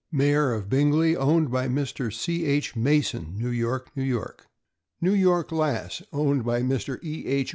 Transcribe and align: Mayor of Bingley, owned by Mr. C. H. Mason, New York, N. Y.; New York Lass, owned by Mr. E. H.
Mayor 0.11 0.51
of 0.53 0.67
Bingley, 0.67 1.15
owned 1.15 1.51
by 1.51 1.67
Mr. 1.67 2.11
C. 2.11 2.43
H. 2.45 2.75
Mason, 2.75 3.37
New 3.37 3.51
York, 3.51 3.91
N. 3.95 4.11
Y.; 4.15 4.27
New 4.99 5.13
York 5.13 5.51
Lass, 5.51 6.01
owned 6.11 6.43
by 6.43 6.63
Mr. 6.63 6.97
E. 7.03 7.27
H. 7.27 7.49